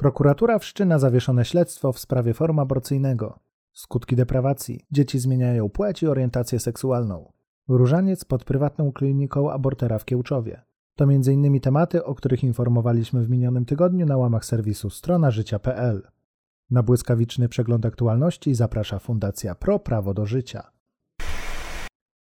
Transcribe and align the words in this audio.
Prokuratura 0.00 0.58
wszczyna 0.58 0.98
zawieszone 0.98 1.44
śledztwo 1.44 1.92
w 1.92 1.98
sprawie 1.98 2.34
form 2.34 2.58
aborcyjnego. 2.58 3.38
Skutki 3.72 4.16
deprawacji. 4.16 4.86
Dzieci 4.90 5.18
zmieniają 5.18 5.68
płeć 5.68 6.02
i 6.02 6.06
orientację 6.06 6.60
seksualną. 6.60 7.32
Różaniec 7.68 8.24
pod 8.24 8.44
prywatną 8.44 8.92
kliniką 8.92 9.50
abortera 9.52 9.98
w 9.98 10.04
Kiełczowie. 10.04 10.62
To 10.96 11.04
m.in. 11.04 11.60
tematy, 11.60 12.04
o 12.04 12.14
których 12.14 12.44
informowaliśmy 12.44 13.24
w 13.24 13.30
minionym 13.30 13.64
tygodniu 13.64 14.06
na 14.06 14.16
łamach 14.16 14.44
serwisu 14.44 14.90
stronażycia.pl. 14.90 16.02
Na 16.70 16.82
błyskawiczny 16.82 17.48
przegląd 17.48 17.86
aktualności 17.86 18.54
zaprasza 18.54 18.98
Fundacja 18.98 19.54
Pro 19.54 19.78
Prawo 19.78 20.14
do 20.14 20.26
Życia. 20.26 20.70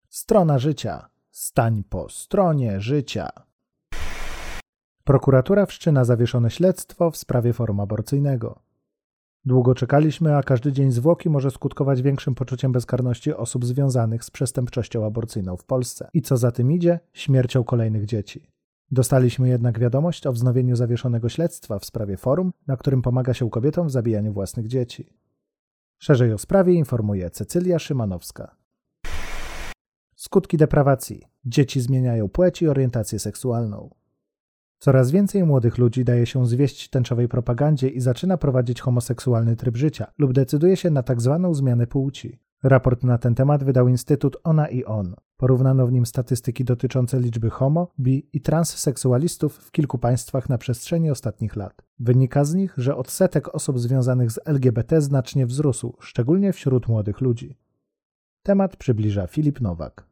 Strona 0.09 0.59
Życia. 0.59 1.09
Stań 1.31 1.83
po 1.89 2.09
stronie 2.09 2.81
życia. 2.81 3.46
Prokuratura 5.07 5.65
wszczyna 5.65 6.05
zawieszone 6.05 6.51
śledztwo 6.51 7.11
w 7.11 7.17
sprawie 7.17 7.53
forum 7.53 7.79
aborcyjnego. 7.79 8.59
Długo 9.45 9.75
czekaliśmy, 9.75 10.35
a 10.35 10.43
każdy 10.43 10.71
dzień 10.71 10.91
zwłoki 10.91 11.29
może 11.29 11.51
skutkować 11.51 12.01
większym 12.01 12.35
poczuciem 12.35 12.71
bezkarności 12.71 13.33
osób 13.33 13.65
związanych 13.65 14.23
z 14.23 14.31
przestępczością 14.31 15.05
aborcyjną 15.05 15.57
w 15.57 15.63
Polsce 15.63 16.09
i 16.13 16.21
co 16.21 16.37
za 16.37 16.51
tym 16.51 16.71
idzie, 16.71 16.99
śmiercią 17.13 17.63
kolejnych 17.63 18.05
dzieci. 18.05 18.51
Dostaliśmy 18.91 19.49
jednak 19.49 19.79
wiadomość 19.79 20.27
o 20.27 20.33
wznowieniu 20.33 20.75
zawieszonego 20.75 21.29
śledztwa 21.29 21.79
w 21.79 21.85
sprawie 21.85 22.17
forum, 22.17 22.53
na 22.67 22.77
którym 22.77 23.01
pomaga 23.01 23.33
się 23.33 23.49
kobietom 23.49 23.87
w 23.87 23.91
zabijaniu 23.91 24.33
własnych 24.33 24.67
dzieci. 24.67 25.09
Szerzej 25.99 26.33
o 26.33 26.37
sprawie 26.37 26.73
informuje 26.73 27.29
Cecylia 27.29 27.79
Szymanowska. 27.79 28.55
Skutki 30.15 30.57
deprawacji. 30.57 31.23
Dzieci 31.45 31.81
zmieniają 31.81 32.29
płeć 32.29 32.61
i 32.61 32.67
orientację 32.67 33.19
seksualną. 33.19 33.89
Coraz 34.79 35.11
więcej 35.11 35.43
młodych 35.43 35.77
ludzi 35.77 36.05
daje 36.05 36.25
się 36.25 36.47
zwieść 36.47 36.89
tęczowej 36.89 37.27
propagandzie 37.27 37.89
i 37.89 37.99
zaczyna 37.99 38.37
prowadzić 38.37 38.81
homoseksualny 38.81 39.55
tryb 39.55 39.77
życia 39.77 40.07
lub 40.17 40.33
decyduje 40.33 40.77
się 40.77 40.89
na 40.89 41.03
tak 41.03 41.21
zwaną 41.21 41.53
zmianę 41.53 41.87
płci. 41.87 42.39
Raport 42.63 43.03
na 43.03 43.17
ten 43.17 43.35
temat 43.35 43.63
wydał 43.63 43.87
Instytut 43.87 44.37
Ona 44.43 44.67
i 44.67 44.83
On. 44.85 45.15
Porównano 45.37 45.87
w 45.87 45.91
nim 45.91 46.05
statystyki 46.05 46.65
dotyczące 46.65 47.19
liczby 47.19 47.49
homo, 47.49 47.93
bi 47.99 48.29
i 48.33 48.41
transseksualistów 48.41 49.55
w 49.57 49.71
kilku 49.71 49.97
państwach 49.97 50.49
na 50.49 50.57
przestrzeni 50.57 51.11
ostatnich 51.11 51.55
lat. 51.55 51.81
Wynika 51.99 52.45
z 52.45 52.55
nich, 52.55 52.73
że 52.77 52.95
odsetek 52.95 53.55
osób 53.55 53.79
związanych 53.79 54.31
z 54.31 54.39
LGBT 54.45 55.01
znacznie 55.01 55.45
wzrósł, 55.45 55.93
szczególnie 55.99 56.53
wśród 56.53 56.87
młodych 56.87 57.21
ludzi. 57.21 57.57
Temat 58.43 58.75
przybliża 58.75 59.27
Filip 59.27 59.61
Nowak. 59.61 60.07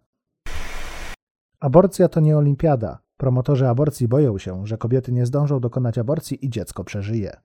Aborcja 1.60 2.10
to 2.10 2.20
nie 2.20 2.38
olimpiada. 2.38 3.05
Promotorzy 3.18 3.68
aborcji 3.68 4.08
boją 4.08 4.38
się, 4.38 4.68
że 4.68 4.78
kobiety 4.78 5.12
nie 5.12 5.26
zdążą 5.26 5.60
dokonać 5.60 5.98
aborcji 5.98 6.46
i 6.46 6.50
dziecko 6.50 6.84
przeżyje. 6.84 7.38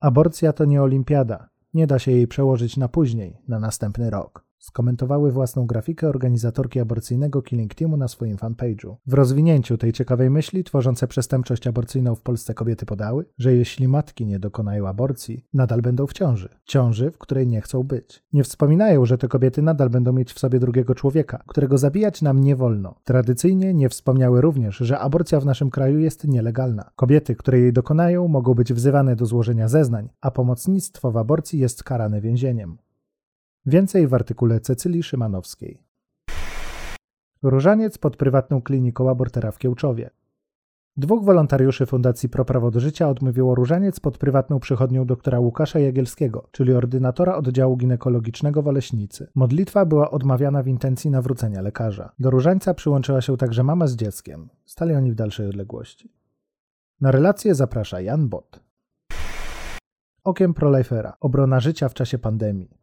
Aborcja 0.00 0.52
to 0.52 0.64
nie 0.64 0.82
olimpiada. 0.82 1.48
Nie 1.74 1.86
da 1.86 1.98
się 1.98 2.12
jej 2.12 2.28
przełożyć 2.28 2.76
na 2.76 2.88
później, 2.88 3.36
na 3.48 3.58
następny 3.58 4.10
rok 4.10 4.47
skomentowały 4.58 5.32
własną 5.32 5.66
grafikę 5.66 6.08
organizatorki 6.08 6.80
aborcyjnego 6.80 7.42
Killing 7.42 7.74
Teamu 7.74 7.96
na 7.96 8.08
swoim 8.08 8.36
fanpage'u. 8.36 8.96
W 9.06 9.14
rozwinięciu 9.14 9.78
tej 9.78 9.92
ciekawej 9.92 10.30
myśli 10.30 10.64
tworzące 10.64 11.08
przestępczość 11.08 11.66
aborcyjną 11.66 12.14
w 12.14 12.22
Polsce 12.22 12.54
kobiety 12.54 12.86
podały, 12.86 13.24
że 13.38 13.54
jeśli 13.54 13.88
matki 13.88 14.26
nie 14.26 14.38
dokonają 14.38 14.88
aborcji, 14.88 15.46
nadal 15.54 15.82
będą 15.82 16.06
w 16.06 16.12
ciąży. 16.12 16.48
Ciąży, 16.64 17.10
w 17.10 17.18
której 17.18 17.46
nie 17.46 17.60
chcą 17.60 17.82
być. 17.82 18.24
Nie 18.32 18.44
wspominają, 18.44 19.06
że 19.06 19.18
te 19.18 19.28
kobiety 19.28 19.62
nadal 19.62 19.90
będą 19.90 20.12
mieć 20.12 20.32
w 20.32 20.38
sobie 20.38 20.60
drugiego 20.60 20.94
człowieka, 20.94 21.42
którego 21.46 21.78
zabijać 21.78 22.22
nam 22.22 22.40
nie 22.40 22.56
wolno. 22.56 22.94
Tradycyjnie 23.04 23.74
nie 23.74 23.88
wspomniały 23.88 24.40
również, 24.40 24.76
że 24.76 24.98
aborcja 24.98 25.40
w 25.40 25.46
naszym 25.46 25.70
kraju 25.70 25.98
jest 25.98 26.28
nielegalna. 26.28 26.90
Kobiety, 26.96 27.36
które 27.36 27.60
jej 27.60 27.72
dokonają, 27.72 28.28
mogą 28.28 28.54
być 28.54 28.72
wzywane 28.72 29.16
do 29.16 29.26
złożenia 29.26 29.68
zeznań, 29.68 30.08
a 30.20 30.30
pomocnictwo 30.30 31.10
w 31.10 31.16
aborcji 31.16 31.58
jest 31.58 31.84
karane 31.84 32.20
więzieniem. 32.20 32.78
Więcej 33.68 34.06
w 34.06 34.14
artykule 34.14 34.60
Cecylii 34.60 35.02
Szymanowskiej. 35.02 35.82
Różaniec 37.42 37.98
pod 37.98 38.16
prywatną 38.16 38.62
kliniką 38.62 39.10
abortera 39.10 39.50
w 39.50 39.58
Kiełczowie. 39.58 40.10
Dwóch 40.96 41.24
wolontariuszy 41.24 41.86
Fundacji 41.86 42.28
Pro 42.28 42.44
Prawo 42.44 42.70
do 42.70 42.80
Życia 42.80 43.08
odmówiło 43.08 43.54
różaniec 43.54 44.00
pod 44.00 44.18
prywatną 44.18 44.60
przychodnią 44.60 45.06
doktora 45.06 45.40
Łukasza 45.40 45.78
Jagielskiego, 45.78 46.48
czyli 46.50 46.72
ordynatora 46.72 47.36
oddziału 47.36 47.76
ginekologicznego 47.76 48.62
w 48.62 48.68
Oleśnicy. 48.68 49.30
Modlitwa 49.34 49.86
była 49.86 50.10
odmawiana 50.10 50.62
w 50.62 50.68
intencji 50.68 51.10
nawrócenia 51.10 51.62
lekarza. 51.62 52.12
Do 52.18 52.30
różańca 52.30 52.74
przyłączyła 52.74 53.20
się 53.20 53.36
także 53.36 53.62
mama 53.62 53.86
z 53.86 53.96
dzieckiem. 53.96 54.48
Stali 54.66 54.94
oni 54.94 55.12
w 55.12 55.14
dalszej 55.14 55.48
odległości. 55.48 56.12
Na 57.00 57.10
relację 57.10 57.54
zaprasza 57.54 58.00
Jan 58.00 58.28
Bot. 58.28 58.60
Okiem 60.24 60.54
prolifera. 60.54 61.16
Obrona 61.20 61.60
życia 61.60 61.88
w 61.88 61.94
czasie 61.94 62.18
pandemii. 62.18 62.77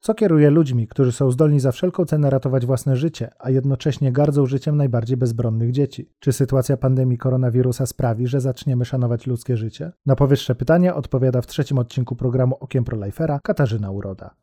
Co 0.00 0.14
kieruje 0.14 0.50
ludźmi, 0.50 0.88
którzy 0.88 1.12
są 1.12 1.30
zdolni 1.30 1.60
za 1.60 1.72
wszelką 1.72 2.04
cenę 2.04 2.30
ratować 2.30 2.66
własne 2.66 2.96
życie, 2.96 3.30
a 3.38 3.50
jednocześnie 3.50 4.12
gardzą 4.12 4.46
życiem 4.46 4.76
najbardziej 4.76 5.16
bezbronnych 5.16 5.70
dzieci? 5.70 6.12
Czy 6.18 6.32
sytuacja 6.32 6.76
pandemii 6.76 7.18
koronawirusa 7.18 7.86
sprawi, 7.86 8.26
że 8.26 8.40
zaczniemy 8.40 8.84
szanować 8.84 9.26
ludzkie 9.26 9.56
życie? 9.56 9.92
Na 10.06 10.16
powyższe 10.16 10.54
pytanie 10.54 10.94
odpowiada 10.94 11.40
w 11.40 11.46
trzecim 11.46 11.78
odcinku 11.78 12.16
programu 12.16 12.56
Okiem 12.60 12.84
Prolifera 12.84 13.40
Katarzyna 13.40 13.90
Uroda. 13.90 14.34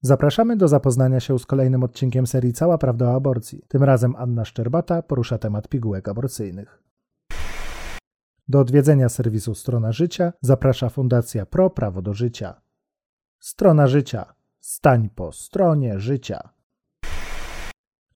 Zapraszamy 0.00 0.56
do 0.56 0.68
zapoznania 0.68 1.20
się 1.20 1.38
z 1.38 1.46
kolejnym 1.46 1.82
odcinkiem 1.82 2.26
serii 2.26 2.52
Cała 2.52 2.78
Prawda 2.78 3.10
o 3.10 3.14
Aborcji. 3.14 3.62
Tym 3.68 3.82
razem 3.82 4.16
Anna 4.16 4.44
Szczerbata 4.44 5.02
porusza 5.02 5.38
temat 5.38 5.68
pigułek 5.68 6.08
aborcyjnych. 6.08 6.82
Do 8.48 8.60
odwiedzenia 8.60 9.08
serwisu 9.08 9.54
Strona 9.54 9.92
Życia 9.92 10.32
zaprasza 10.40 10.88
Fundacja 10.88 11.46
Pro 11.46 11.70
Prawo 11.70 12.02
do 12.02 12.14
Życia. 12.14 12.61
Strona 13.42 13.86
życia. 13.86 14.34
Stań 14.60 15.10
po 15.10 15.32
stronie 15.32 16.00
życia. 16.00 16.48